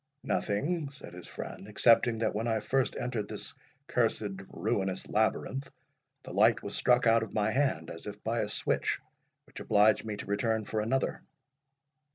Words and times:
"Nothing," 0.23 0.89
said 0.89 1.13
his 1.13 1.27
friend, 1.27 1.67
"excepting 1.67 2.17
that 2.17 2.33
when 2.33 2.47
I 2.47 2.59
first 2.59 2.95
entered 2.99 3.27
this 3.29 3.53
cursed 3.85 4.41
ruinous 4.49 5.07
labyrinth, 5.07 5.69
the 6.23 6.33
light 6.33 6.63
was 6.63 6.75
struck 6.75 7.05
out 7.05 7.21
of 7.21 7.35
my 7.35 7.51
hand, 7.51 7.91
as 7.91 8.07
if 8.07 8.23
by 8.23 8.39
a 8.39 8.49
switch, 8.49 8.97
which 9.45 9.59
obliged 9.59 10.03
me 10.03 10.17
to 10.17 10.25
return 10.25 10.65
for 10.65 10.81
another." 10.81 11.21